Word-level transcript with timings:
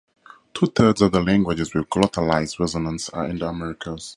Two-thirds 0.55 1.03
of 1.03 1.11
the 1.11 1.21
languages 1.21 1.75
with 1.75 1.87
glottalized 1.87 2.57
resonants 2.59 3.07
are 3.13 3.27
in 3.27 3.37
the 3.37 3.47
Americas. 3.47 4.09